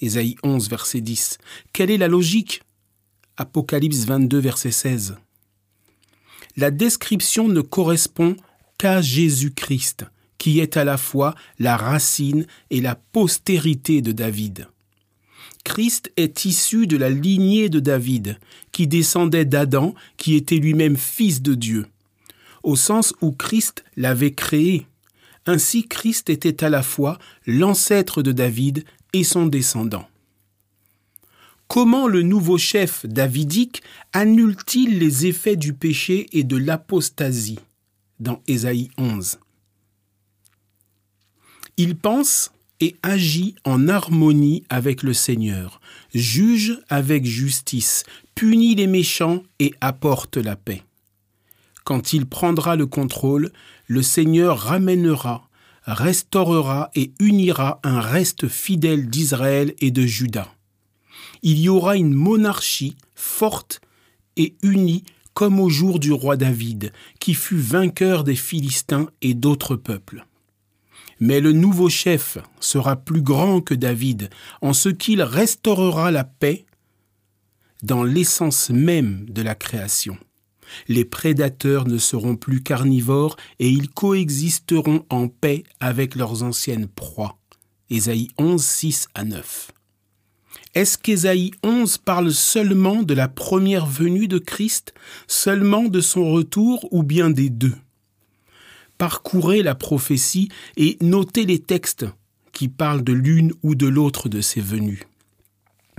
Ésaïe 0.00 0.36
11, 0.42 0.68
verset 0.68 1.00
10. 1.00 1.38
Quelle 1.72 1.90
est 1.90 1.98
la 1.98 2.08
logique? 2.08 2.62
Apocalypse 3.36 4.04
22, 4.06 4.38
verset 4.38 4.70
16. 4.70 5.16
La 6.56 6.70
description 6.70 7.48
ne 7.48 7.60
correspond 7.60 8.36
qu'à 8.78 9.00
Jésus-Christ, 9.02 10.06
qui 10.38 10.60
est 10.60 10.76
à 10.76 10.84
la 10.84 10.96
fois 10.96 11.34
la 11.58 11.76
racine 11.76 12.46
et 12.70 12.80
la 12.80 12.94
postérité 12.94 14.02
de 14.02 14.12
David. 14.12 14.68
Christ 15.64 16.12
est 16.16 16.44
issu 16.44 16.86
de 16.86 16.96
la 16.96 17.08
lignée 17.10 17.68
de 17.68 17.80
David, 17.80 18.38
qui 18.70 18.86
descendait 18.86 19.46
d'Adam, 19.46 19.94
qui 20.16 20.34
était 20.34 20.56
lui-même 20.56 20.96
fils 20.96 21.40
de 21.40 21.54
Dieu 21.54 21.86
au 22.64 22.74
sens 22.76 23.14
où 23.20 23.30
Christ 23.30 23.84
l'avait 23.96 24.32
créé. 24.32 24.86
Ainsi 25.46 25.86
Christ 25.86 26.30
était 26.30 26.64
à 26.64 26.70
la 26.70 26.82
fois 26.82 27.18
l'ancêtre 27.46 28.22
de 28.22 28.32
David 28.32 28.84
et 29.12 29.22
son 29.22 29.46
descendant. 29.46 30.08
Comment 31.68 32.06
le 32.06 32.22
nouveau 32.22 32.58
chef 32.58 33.06
davidique 33.06 33.82
annule-t-il 34.12 34.98
les 34.98 35.26
effets 35.26 35.56
du 35.56 35.72
péché 35.72 36.26
et 36.32 36.44
de 36.44 36.56
l'apostasie? 36.56 37.58
Dans 38.20 38.40
Ésaïe 38.46 38.90
11 38.98 39.38
Il 41.76 41.96
pense 41.96 42.52
et 42.80 42.96
agit 43.02 43.56
en 43.64 43.88
harmonie 43.88 44.62
avec 44.68 45.02
le 45.02 45.14
Seigneur, 45.14 45.80
juge 46.14 46.78
avec 46.90 47.24
justice, 47.24 48.04
punit 48.34 48.74
les 48.74 48.86
méchants 48.86 49.42
et 49.58 49.74
apporte 49.80 50.36
la 50.36 50.56
paix. 50.56 50.82
Quand 51.82 52.12
il 52.12 52.26
prendra 52.26 52.76
le 52.76 52.86
contrôle, 52.86 53.50
le 53.86 54.02
Seigneur 54.02 54.58
ramènera, 54.58 55.48
restaurera 55.86 56.90
et 56.94 57.12
unira 57.20 57.80
un 57.82 58.00
reste 58.00 58.48
fidèle 58.48 59.08
d'Israël 59.08 59.74
et 59.80 59.90
de 59.90 60.06
Juda. 60.06 60.53
Il 61.44 61.60
y 61.60 61.68
aura 61.68 61.96
une 61.96 62.14
monarchie 62.14 62.96
forte 63.14 63.82
et 64.36 64.54
unie 64.62 65.04
comme 65.34 65.60
au 65.60 65.68
jour 65.68 65.98
du 65.98 66.10
roi 66.10 66.38
David, 66.38 66.90
qui 67.20 67.34
fut 67.34 67.58
vainqueur 67.58 68.24
des 68.24 68.34
Philistins 68.34 69.08
et 69.20 69.34
d'autres 69.34 69.76
peuples. 69.76 70.24
Mais 71.20 71.40
le 71.40 71.52
nouveau 71.52 71.90
chef 71.90 72.38
sera 72.60 72.96
plus 72.96 73.20
grand 73.20 73.60
que 73.60 73.74
David, 73.74 74.30
en 74.62 74.72
ce 74.72 74.88
qu'il 74.88 75.20
restaurera 75.20 76.10
la 76.10 76.24
paix 76.24 76.64
dans 77.82 78.04
l'essence 78.04 78.70
même 78.70 79.26
de 79.28 79.42
la 79.42 79.54
création. 79.54 80.16
Les 80.88 81.04
prédateurs 81.04 81.86
ne 81.86 81.98
seront 81.98 82.36
plus 82.36 82.62
carnivores 82.62 83.36
et 83.58 83.68
ils 83.68 83.90
coexisteront 83.90 85.04
en 85.10 85.28
paix 85.28 85.62
avec 85.78 86.14
leurs 86.14 86.42
anciennes 86.42 86.88
proies. 86.88 87.36
Ésaïe 87.90 88.28
11, 88.38 88.64
6 88.64 89.08
à 89.14 89.24
9. 89.24 89.73
Est-ce 90.74 90.98
qu'Ésaïe 90.98 91.52
11 91.62 91.98
parle 91.98 92.32
seulement 92.32 93.04
de 93.04 93.14
la 93.14 93.28
première 93.28 93.86
venue 93.86 94.26
de 94.26 94.38
Christ, 94.38 94.92
seulement 95.28 95.84
de 95.84 96.00
son 96.00 96.32
retour 96.32 96.88
ou 96.92 97.04
bien 97.04 97.30
des 97.30 97.48
deux 97.48 97.76
Parcourez 98.98 99.62
la 99.62 99.76
prophétie 99.76 100.48
et 100.76 100.98
notez 101.00 101.46
les 101.46 101.60
textes 101.60 102.06
qui 102.52 102.68
parlent 102.68 103.04
de 103.04 103.12
l'une 103.12 103.52
ou 103.62 103.76
de 103.76 103.86
l'autre 103.86 104.28
de 104.28 104.40
ces 104.40 104.60
venues. 104.60 105.02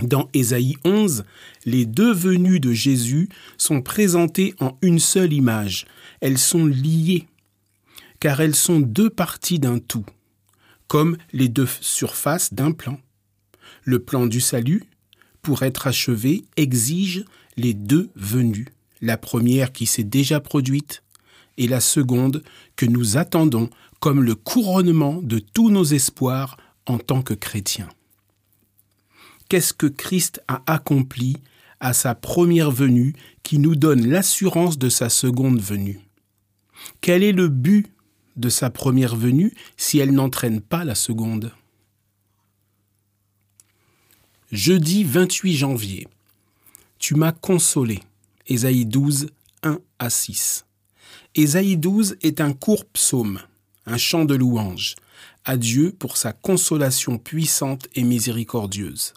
Dans 0.00 0.28
Ésaïe 0.34 0.76
11, 0.84 1.24
les 1.64 1.86
deux 1.86 2.12
venues 2.12 2.60
de 2.60 2.72
Jésus 2.72 3.30
sont 3.56 3.80
présentées 3.80 4.54
en 4.60 4.76
une 4.82 4.98
seule 4.98 5.32
image. 5.32 5.86
Elles 6.20 6.38
sont 6.38 6.66
liées, 6.66 7.26
car 8.20 8.42
elles 8.42 8.54
sont 8.54 8.80
deux 8.80 9.08
parties 9.08 9.58
d'un 9.58 9.78
tout, 9.78 10.04
comme 10.86 11.16
les 11.32 11.48
deux 11.48 11.68
surfaces 11.80 12.52
d'un 12.52 12.72
plan. 12.72 12.98
Le 13.88 14.00
plan 14.00 14.26
du 14.26 14.40
salut, 14.40 14.82
pour 15.42 15.62
être 15.62 15.86
achevé, 15.86 16.44
exige 16.56 17.24
les 17.56 17.72
deux 17.72 18.10
venues, 18.16 18.66
la 19.00 19.16
première 19.16 19.70
qui 19.70 19.86
s'est 19.86 20.02
déjà 20.02 20.40
produite 20.40 21.04
et 21.56 21.68
la 21.68 21.78
seconde 21.78 22.42
que 22.74 22.84
nous 22.84 23.16
attendons 23.16 23.70
comme 24.00 24.24
le 24.24 24.34
couronnement 24.34 25.22
de 25.22 25.38
tous 25.38 25.70
nos 25.70 25.84
espoirs 25.84 26.56
en 26.86 26.98
tant 26.98 27.22
que 27.22 27.32
chrétiens. 27.32 27.88
Qu'est-ce 29.48 29.72
que 29.72 29.86
Christ 29.86 30.42
a 30.48 30.64
accompli 30.66 31.36
à 31.78 31.92
sa 31.92 32.16
première 32.16 32.72
venue 32.72 33.14
qui 33.44 33.60
nous 33.60 33.76
donne 33.76 34.04
l'assurance 34.04 34.78
de 34.78 34.88
sa 34.88 35.08
seconde 35.08 35.60
venue? 35.60 36.00
Quel 37.00 37.22
est 37.22 37.30
le 37.30 37.46
but 37.46 37.86
de 38.34 38.48
sa 38.48 38.68
première 38.68 39.14
venue 39.14 39.54
si 39.76 40.00
elle 40.00 40.12
n'entraîne 40.12 40.60
pas 40.60 40.82
la 40.82 40.96
seconde? 40.96 41.52
Jeudi 44.52 45.02
28 45.02 45.56
janvier. 45.56 46.06
Tu 47.00 47.16
m'as 47.16 47.32
consolé. 47.32 47.98
Ésaïe 48.46 48.86
12, 48.86 49.30
1 49.64 49.80
à 49.98 50.08
6. 50.08 50.66
Ésaïe 51.34 51.76
12 51.76 52.16
est 52.22 52.40
un 52.40 52.52
court 52.52 52.84
psaume, 52.84 53.40
un 53.86 53.96
chant 53.96 54.24
de 54.24 54.36
louange, 54.36 54.94
à 55.44 55.56
Dieu 55.56 55.92
pour 55.98 56.16
sa 56.16 56.32
consolation 56.32 57.18
puissante 57.18 57.88
et 57.96 58.04
miséricordieuse. 58.04 59.14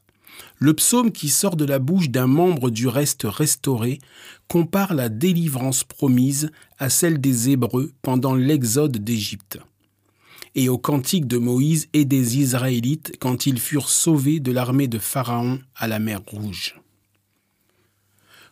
Le 0.57 0.74
psaume 0.74 1.12
qui 1.12 1.29
sort 1.29 1.55
de 1.55 1.65
la 1.65 1.77
bouche 1.77 2.09
d'un 2.09 2.25
membre 2.25 2.71
du 2.71 2.88
reste 2.88 3.21
restauré 3.25 4.00
compare 4.48 4.95
la 4.95 5.09
délivrance 5.09 5.83
promise 5.83 6.50
à 6.79 6.89
celle 6.89 7.21
des 7.21 7.51
Hébreux 7.51 7.91
pendant 8.01 8.33
l'exode 8.33 8.98
d'Égypte 8.98 9.59
et 10.56 10.70
au 10.70 10.77
cantique 10.77 11.27
de 11.27 11.38
Moïse 11.38 11.88
et 11.94 12.06
des 12.06 12.38
Israélites 12.38 13.13
quand 13.20 13.46
ils 13.46 13.60
furent 13.60 13.89
sauvés 13.89 14.39
de 14.39 14.51
l'armée 14.51 14.88
de 14.88 15.00
Pharaon 15.00 15.60
à 15.75 15.88
la 15.88 16.00
mer 16.00 16.22
Rouge. 16.25 16.75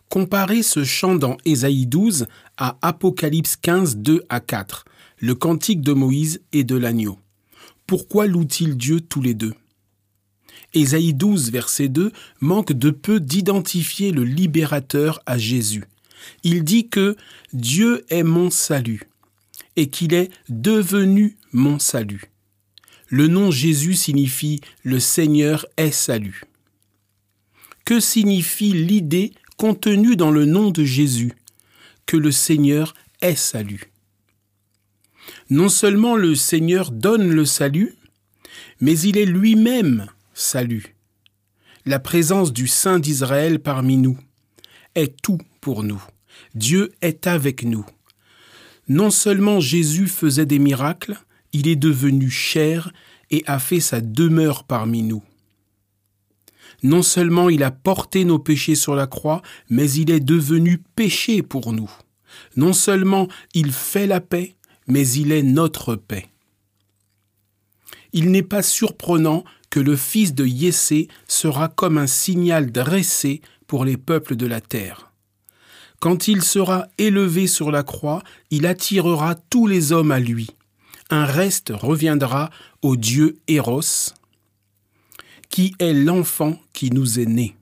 Comparez 0.10 0.64
ce 0.64 0.84
chant 0.84 1.16
dans 1.16 1.38
Ésaïe 1.44 1.86
12 1.86 2.28
à 2.58 2.78
Apocalypse 2.82 3.58
15, 3.58 3.98
2 3.98 4.24
à 4.30 4.40
4, 4.40 4.86
le 5.20 5.36
cantique 5.36 5.82
de 5.82 5.92
Moïse 5.92 6.42
et 6.54 6.64
de 6.64 6.78
l'agneau. 6.78 7.20
Pourquoi 7.86 8.28
louent-ils 8.28 8.78
Dieu 8.78 9.02
tous 9.02 9.22
les 9.22 9.34
deux? 9.34 9.54
Ésaïe 10.74 11.14
12, 11.14 11.52
verset 11.52 11.90
2 11.90 12.12
manque 12.40 12.74
de 12.74 12.90
peu 12.90 13.20
d'identifier 13.20 14.12
le 14.12 14.24
libérateur 14.24 15.22
à 15.26 15.38
Jésus. 15.38 15.86
Il 16.44 16.64
dit 16.64 16.90
que 16.90 17.16
Dieu 17.54 18.06
est 18.10 18.24
mon 18.24 18.50
salut 18.50 19.10
et 19.76 19.88
qu'il 19.88 20.14
est 20.14 20.30
devenu 20.50 21.38
mon 21.58 21.80
salut. 21.80 22.22
Le 23.10 23.28
nom 23.28 23.50
Jésus 23.50 23.96
signifie 23.96 24.62
le 24.84 25.00
Seigneur 25.00 25.66
est 25.78 25.92
salut. 25.92 26.44
Que 27.84 28.00
signifie 28.00 28.74
l'idée 28.74 29.34
contenue 29.58 30.16
dans 30.16 30.30
le 30.30 30.46
nom 30.46 30.70
de 30.70 30.84
Jésus 30.84 31.34
Que 32.06 32.16
le 32.16 32.32
Seigneur 32.32 32.94
est 33.22 33.36
salut? 33.36 33.92
Non 35.50 35.68
seulement 35.68 36.16
le 36.16 36.36
Seigneur 36.36 36.92
donne 36.92 37.28
le 37.28 37.46
salut, 37.46 37.96
mais 38.80 39.00
il 39.00 39.18
est 39.18 39.26
lui-même 39.26 40.06
salut. 40.36 40.96
La 41.88 41.98
présence 41.98 42.54
du 42.54 42.68
Saint 42.68 43.00
d'Israël 43.00 43.60
parmi 43.60 43.98
nous 43.98 44.20
est 44.94 45.20
tout 45.24 45.40
pour 45.60 45.82
nous. 45.82 46.04
Dieu 46.54 46.92
est 47.02 47.26
avec 47.26 47.64
nous. 47.64 47.86
Non 48.88 49.10
seulement 49.10 49.60
Jésus 49.60 50.08
faisait 50.08 50.46
des 50.46 50.60
miracles, 50.60 51.18
il 51.54 51.68
est 51.68 51.76
devenu 51.76 52.30
chair 52.30 52.92
et 53.30 53.44
a 53.48 53.60
fait 53.60 53.80
sa 53.80 54.02
demeure 54.02 54.64
parmi 54.64 55.04
nous. 55.04 55.24
Non 56.84 57.02
seulement 57.02 57.50
il 57.50 57.64
a 57.64 57.72
porté 57.72 58.24
nos 58.24 58.40
péchés 58.40 58.76
sur 58.76 58.96
la 58.96 59.08
croix, 59.08 59.42
mais 59.70 59.90
il 59.92 60.12
est 60.12 60.20
devenu 60.20 60.82
péché 60.96 61.42
pour 61.42 61.74
nous. 61.74 61.92
Non 62.56 62.74
seulement 62.74 63.28
il 63.54 63.72
fait 63.72 64.08
la 64.08 64.22
paix, 64.22 64.56
mais 64.88 65.08
il 65.10 65.32
est 65.32 65.44
notre 65.44 65.96
paix. 65.96 66.28
Il 68.14 68.32
n'est 68.32 68.44
pas 68.44 68.62
surprenant 68.62 69.44
que 69.70 69.80
le 69.80 69.96
fils 69.96 70.34
de 70.34 70.46
Yessé 70.46 71.08
sera 71.28 71.68
comme 71.68 71.98
un 71.98 72.08
signal 72.08 72.72
dressé 72.72 73.42
pour 73.66 73.84
les 73.84 73.98
peuples 73.98 74.36
de 74.36 74.46
la 74.46 74.62
terre. 74.62 75.12
Quand 76.00 76.28
il 76.28 76.44
sera 76.44 76.88
élevé 76.98 77.48
sur 77.48 77.72
la 77.72 77.84
croix, 77.84 78.22
il 78.50 78.66
attirera 78.66 79.36
tous 79.36 79.68
les 79.68 79.92
hommes 79.92 80.12
à 80.12 80.20
lui. 80.20 80.48
Un 81.10 81.26
reste 81.26 81.72
reviendra 81.74 82.50
au 82.82 82.98
Dieu 82.98 83.40
Eros, 83.48 84.12
qui 85.50 85.74
est 85.80 85.94
l'enfant 85.94 86.60
qui 86.74 86.92
nous 86.92 87.20
est 87.20 87.26
né. 87.26 87.56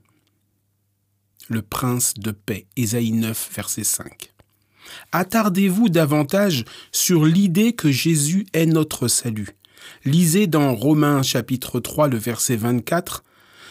Le 1.48 1.62
prince 1.62 2.14
de 2.14 2.32
paix, 2.32 2.66
Ésaïe 2.76 3.12
9, 3.12 3.50
verset 3.54 3.84
5. 3.84 4.32
Attardez-vous 5.12 5.88
davantage 5.88 6.64
sur 6.90 7.24
l'idée 7.24 7.72
que 7.72 7.92
Jésus 7.92 8.46
est 8.52 8.66
notre 8.66 9.06
salut. 9.06 9.56
Lisez 10.04 10.48
dans 10.48 10.74
Romains 10.74 11.22
chapitre 11.22 11.78
3 11.78 12.08
le 12.08 12.16
verset 12.16 12.56
24. 12.56 13.22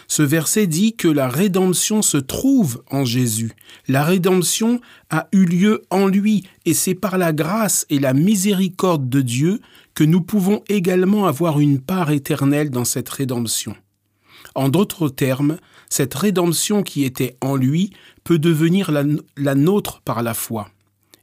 Ce 0.08 0.22
verset 0.22 0.68
dit 0.68 0.96
que 0.96 1.08
la 1.08 1.28
rédemption 1.28 2.02
se 2.02 2.18
trouve 2.18 2.84
en 2.92 3.06
Jésus. 3.06 3.54
La 3.88 4.04
rédemption 4.04 4.80
a 5.10 5.28
eu 5.32 5.46
lieu 5.46 5.82
en 5.90 6.08
lui 6.08 6.44
et 6.66 6.74
c'est 6.74 6.96
par 6.96 7.18
la 7.18 7.34
grâce 7.34 7.86
et 7.90 8.00
la 8.00 8.14
miséricorde 8.14 9.10
de 9.10 9.22
Dieu 9.22 9.62
que 9.94 10.04
nous 10.04 10.22
pouvons 10.22 10.64
également 10.70 11.26
avoir 11.26 11.60
une 11.60 11.80
part 11.80 12.12
éternelle 12.12 12.70
dans 12.70 12.86
cette 12.86 13.10
rédemption. 13.10 13.76
En 14.54 14.70
d'autres 14.70 15.10
termes, 15.10 15.58
cette 15.90 16.14
rédemption 16.14 16.84
qui 16.84 17.04
était 17.04 17.38
en 17.42 17.56
lui 17.56 17.92
peut 18.24 18.40
devenir 18.40 18.92
la, 18.92 19.56
nôtre 19.56 20.02
par 20.02 20.24
la 20.24 20.34
foi 20.34 20.70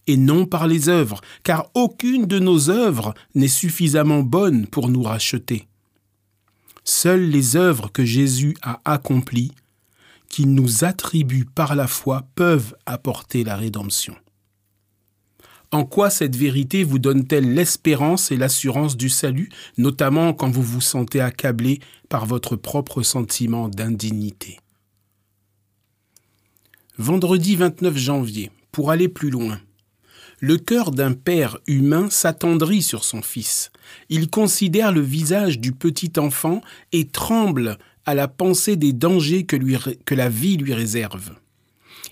et 0.07 0.16
non 0.16 0.47
par 0.47 0.66
les 0.66 0.88
œuvres, 0.88 1.21
car 1.45 1.71
aucune 1.75 2.27
de 2.27 2.38
nos 2.38 2.71
œuvres 2.71 3.14
n'est 3.35 3.49
suffisamment 3.49 4.23
bonne 4.23 4.66
pour 4.66 4.88
nous 4.88 5.03
racheter. 5.03 5.68
Seules 6.85 7.29
les 7.29 7.57
œuvres 7.57 7.90
que 7.90 8.05
Jésus 8.05 8.57
a 8.62 8.81
accomplies, 8.85 9.53
qu'il 10.29 10.55
nous 10.55 10.85
attribue 10.85 11.45
par 11.45 11.75
la 11.75 11.87
foi, 11.87 12.27
peuvent 12.35 12.75
apporter 12.87 13.45
la 13.45 13.57
rédemption. 13.57 14.16
En 15.71 15.85
quoi 15.85 16.11
cette 16.11 16.37
vérité 16.37 16.85
vous 16.85 16.99
donne-t-elle 16.99 17.55
l'espérance 17.55 18.31
et 18.31 18.37
l'assurance 18.37 18.97
du 18.97 19.09
salut, 19.09 19.49
notamment 19.79 20.35
quand 20.35 20.51
vous 20.51 20.62
vous 20.62 20.83
sentez 20.83 21.21
accablé 21.21 21.81
par 22.11 22.27
votre 22.27 22.57
propre 22.57 23.03
sentiment 23.03 23.71
d'indignité? 23.71 24.59
Vendredi 26.99 27.57
29 27.57 27.97
janvier, 27.97 28.51
pour 28.71 28.90
aller 28.90 29.09
plus 29.09 29.31
loin, 29.31 29.59
le 30.42 30.59
cœur 30.59 30.90
d'un 30.90 31.12
père 31.12 31.59
humain 31.68 32.11
s'attendrit 32.11 32.83
sur 32.83 33.05
son 33.05 33.22
fils. 33.22 33.70
Il 34.09 34.28
considère 34.28 34.90
le 34.90 35.00
visage 35.00 35.61
du 35.61 35.70
petit 35.70 36.11
enfant 36.18 36.62
et 36.90 37.07
tremble 37.07 37.78
à 38.07 38.14
la 38.14 38.26
pensée 38.26 38.74
des 38.74 38.92
dangers 38.92 39.44
que, 39.44 40.14
la 40.14 40.28
vie 40.28 40.57
lui 40.57 40.74
réserve. 40.74 41.31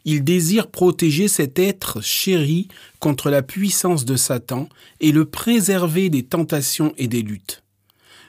Il 0.04 0.22
désire 0.22 0.68
protéger 0.70 1.26
cet 1.26 1.58
être 1.58 2.00
chéri 2.02 2.68
contre 3.00 3.30
la 3.30 3.42
puissance 3.42 4.04
de 4.04 4.14
Satan 4.14 4.68
et 5.00 5.10
le 5.10 5.24
préserver 5.24 6.08
des 6.08 6.22
tentations 6.22 6.94
et 6.98 7.08
des 7.08 7.22
luttes. 7.22 7.64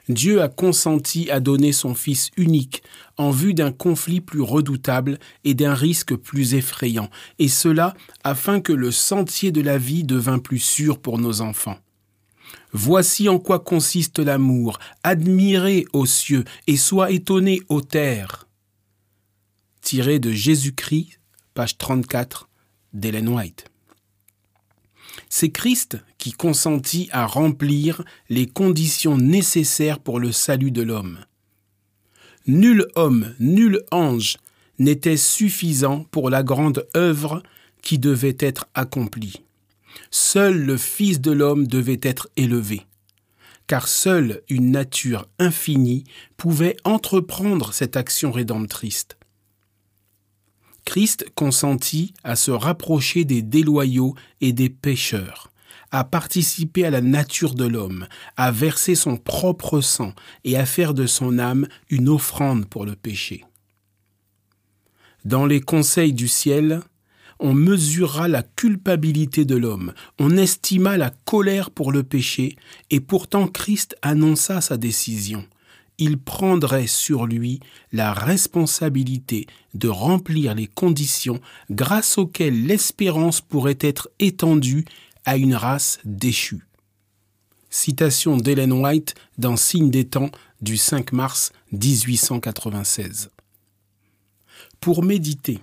Dieu 0.10 0.42
a 0.42 0.50
consenti 0.50 1.30
à 1.30 1.40
donner 1.40 1.72
son 1.72 1.96
Fils 1.96 2.32
unique 2.38 2.84
en 3.18 3.32
vue 3.32 3.54
d'un 3.54 3.72
conflit 3.72 4.22
plus 4.22 4.42
redoutable 4.42 5.20
et 5.44 5.54
d'un 5.54 5.74
risque 5.74 6.16
plus 6.16 6.54
effrayant, 6.54 7.10
et 7.40 7.48
cela 7.48 7.94
afin 8.24 8.62
que 8.62 8.74
le 8.74 8.92
sentier 8.92 9.52
de 9.52 9.62
la 9.62 9.78
vie 9.78 10.04
devint 10.04 10.40
plus 10.40 10.60
sûr 10.60 11.00
pour 11.00 11.20
nos 11.20 11.42
enfants. 11.42 11.78
Voici 12.74 13.28
en 13.28 13.38
quoi 13.38 13.60
consiste 13.60 14.20
l'amour. 14.20 14.80
Admirez 15.04 15.86
aux 15.94 16.06
cieux 16.06 16.46
et 16.68 16.78
sois 16.78 17.12
étonné 17.12 17.62
aux 17.70 17.82
terres. 17.82 18.48
Tiré 19.82 20.20
de 20.20 20.32
Jésus-Christ, 20.32 21.20
page 21.54 21.78
34 21.78 22.50
d'Ellen 22.94 23.30
White. 23.30 23.71
C'est 25.34 25.50
Christ 25.50 25.98
qui 26.18 26.34
consentit 26.34 27.08
à 27.14 27.26
remplir 27.26 28.04
les 28.28 28.48
conditions 28.48 29.18
nécessaires 29.18 30.00
pour 30.00 30.20
le 30.20 30.34
salut 30.34 30.72
de 30.72 30.82
l'homme. 30.82 31.20
Nul 32.48 32.86
homme, 32.96 33.34
nul 33.40 33.80
ange 33.92 34.38
n'était 34.78 35.16
suffisant 35.16 36.04
pour 36.12 36.30
la 36.30 36.44
grande 36.44 36.86
œuvre 36.98 37.44
qui 37.82 37.98
devait 37.98 38.36
être 38.40 38.68
accomplie. 38.74 39.42
Seul 40.12 40.66
le 40.66 40.76
Fils 40.76 41.22
de 41.22 41.32
l'homme 41.32 41.66
devait 41.66 42.02
être 42.04 42.28
élevé, 42.36 42.82
car 43.68 43.88
seule 43.88 44.42
une 44.50 44.72
nature 44.72 45.30
infinie 45.40 46.04
pouvait 46.36 46.76
entreprendre 46.84 47.74
cette 47.74 47.96
action 47.96 48.34
rédemptrice. 48.34 49.08
Christ 50.86 51.26
consentit 51.36 52.14
à 52.24 52.36
se 52.36 52.52
rapprocher 52.52 53.26
des 53.26 53.42
déloyaux 53.42 54.16
et 54.42 54.54
des 54.54 54.70
pécheurs, 54.70 55.52
à 55.92 56.04
participer 56.04 56.86
à 56.86 56.90
la 56.90 57.02
nature 57.02 57.54
de 57.54 57.66
l'homme, 57.66 58.08
à 58.38 58.52
verser 58.52 58.96
son 58.96 59.18
propre 59.18 59.82
sang 59.82 60.14
et 60.44 60.58
à 60.58 60.66
faire 60.66 60.94
de 60.94 61.06
son 61.06 61.40
âme 61.40 61.68
une 61.90 62.10
offrande 62.10 62.66
pour 62.66 62.86
le 62.86 62.96
péché. 62.96 63.46
Dans 65.24 65.46
les 65.46 65.62
conseils 65.62 66.14
du 66.14 66.28
ciel, 66.28 66.82
on 67.40 67.54
mesura 67.54 68.28
la 68.28 68.44
culpabilité 68.44 69.46
de 69.46 69.56
l'homme, 69.56 69.94
on 70.20 70.38
estima 70.38 70.98
la 70.98 71.12
colère 71.26 71.72
pour 71.72 71.92
le 71.92 72.04
péché, 72.04 72.56
et 72.90 73.00
pourtant 73.00 73.48
Christ 73.48 73.96
annonça 74.02 74.62
sa 74.62 74.78
décision 74.78 75.46
il 75.98 76.18
prendrait 76.18 76.88
sur 76.88 77.26
lui 77.26 77.60
la 77.92 78.14
responsabilité 78.14 79.48
de 79.74 79.88
remplir 79.88 80.56
les 80.56 80.68
conditions 80.68 81.40
grâce 81.70 82.18
auxquelles 82.18 82.66
l'espérance 82.66 83.42
pourrait 83.42 83.78
être 83.80 84.10
étendue 84.20 84.86
à 85.26 85.38
une 85.38 85.56
race 85.56 86.00
déchue. 86.06 86.66
Citation 87.70 88.38
d'Ellen 88.38 88.74
White 88.74 89.16
dans 89.38 89.56
Signe 89.56 89.92
des 89.92 90.06
temps 90.06 90.32
du 90.62 90.78
5 90.78 91.14
mars 91.14 91.52
1896. 91.72 93.30
pour 94.80 95.04
méditer. 95.04 95.60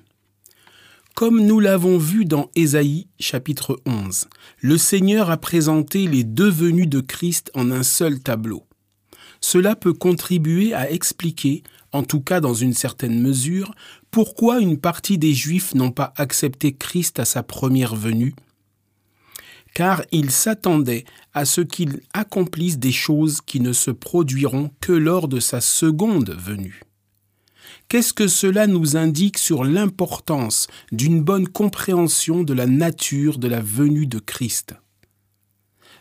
Comme 1.17 1.45
nous 1.45 1.59
l'avons 1.59 1.99
vu 1.99 2.25
dans 2.25 2.49
Ésaïe 2.55 3.09
chapitre 3.19 3.81
11, 3.85 4.29
le 4.61 4.79
Seigneur 4.79 5.31
a 5.31 5.37
présenté 5.37 6.07
les 6.07 6.23
deux 6.23 6.49
venues 6.49 6.87
de 6.87 7.01
Christ 7.01 7.51
en 7.55 7.73
un 7.73 7.83
seul 7.83 8.21
tableau. 8.21 8.68
Cela 9.41 9.77
peut 9.77 9.93
contribuer 9.93 10.75
à 10.75 10.91
expliquer, 10.91 11.63
en 11.93 12.03
tout 12.03 12.21
cas 12.21 12.41
dans 12.41 12.55
une 12.55 12.75
certaine 12.75 13.21
mesure, 13.21 13.75
pourquoi 14.11 14.61
une 14.61 14.79
partie 14.79 15.19
des 15.19 15.35
Juifs 15.35 15.75
n'ont 15.75 15.93
pas 15.93 16.13
accepté 16.17 16.75
Christ 16.75 17.19
à 17.19 17.25
sa 17.25 17.43
première 17.43 17.95
venue 17.95 18.35
car 19.79 20.03
ils 20.11 20.33
s'attendaient 20.33 21.05
à 21.35 21.45
ce 21.45 21.61
qu'il 21.61 22.01
accomplisse 22.13 22.79
des 22.79 22.91
choses 22.91 23.41
qui 23.41 23.61
ne 23.61 23.73
se 23.73 23.93
produiront 23.93 24.73
que 24.81 24.91
lors 24.93 25.29
de 25.29 25.39
sa 25.39 25.61
seconde 25.61 26.31
venue. 26.31 26.83
Qu'est-ce 27.89 28.13
que 28.13 28.27
cela 28.27 28.67
nous 28.67 28.97
indique 28.97 29.39
sur 29.39 29.63
l'importance 29.65 30.67
d'une 30.91 31.23
bonne 31.23 31.49
compréhension 31.49 32.43
de 32.43 32.55
la 32.55 32.67
nature 32.67 33.39
de 33.39 33.47
la 33.49 33.61
venue 33.61 34.07
de 34.07 34.19
Christ? 34.19 34.75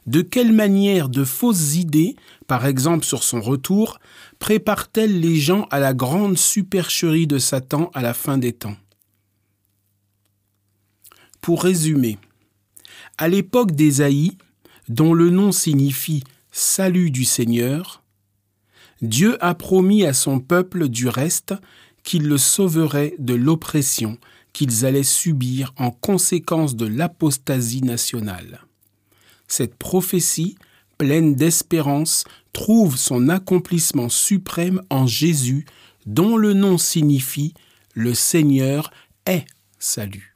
De 0.07 0.21
quelle 0.21 0.53
manière 0.53 1.09
de 1.09 1.25
fausses 1.25 1.75
idées, 1.75 2.15
par 2.47 2.65
exemple 2.65 3.05
sur 3.05 3.23
son 3.23 3.41
retour, 3.41 3.99
préparent-elles 4.39 5.19
les 5.19 5.35
gens 5.35 5.67
à 5.69 5.79
la 5.79 5.93
grande 5.93 6.37
supercherie 6.37 7.27
de 7.27 7.37
Satan 7.37 7.91
à 7.93 8.01
la 8.01 8.13
fin 8.13 8.37
des 8.37 8.53
temps? 8.53 8.77
Pour 11.41 11.63
résumer, 11.63 12.17
à 13.17 13.27
l'époque 13.27 13.73
d'Ésaïe, 13.73 14.37
dont 14.87 15.13
le 15.13 15.29
nom 15.29 15.51
signifie 15.51 16.23
Salut 16.51 17.11
du 17.11 17.25
Seigneur, 17.25 18.01
Dieu 19.01 19.37
a 19.43 19.53
promis 19.53 20.05
à 20.05 20.13
son 20.13 20.39
peuple 20.39 20.87
du 20.87 21.07
reste 21.07 21.53
qu'il 22.03 22.27
le 22.27 22.37
sauverait 22.37 23.13
de 23.19 23.33
l'oppression 23.33 24.17
qu'ils 24.53 24.85
allaient 24.85 25.03
subir 25.03 25.73
en 25.77 25.91
conséquence 25.91 26.75
de 26.75 26.87
l'apostasie 26.87 27.81
nationale. 27.81 28.66
Cette 29.47 29.75
prophétie, 29.75 30.57
pleine 30.97 31.35
d'espérance, 31.35 32.25
trouve 32.53 32.97
son 32.97 33.29
accomplissement 33.29 34.09
suprême 34.09 34.81
en 34.89 35.07
Jésus, 35.07 35.65
dont 36.05 36.37
le 36.37 36.53
nom 36.53 36.77
signifie 36.77 37.53
Le 37.93 38.13
Seigneur 38.13 38.91
est 39.25 39.45
salut. 39.79 40.33